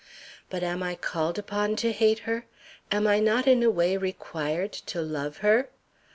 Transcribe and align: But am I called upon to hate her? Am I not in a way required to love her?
But 0.49 0.63
am 0.63 0.81
I 0.81 0.95
called 0.95 1.37
upon 1.37 1.75
to 1.75 1.91
hate 1.91 2.21
her? 2.25 2.47
Am 2.91 3.05
I 3.05 3.19
not 3.19 3.45
in 3.45 3.61
a 3.61 3.69
way 3.69 3.97
required 3.97 4.71
to 4.73 4.99
love 4.99 5.37
her? 5.45 5.69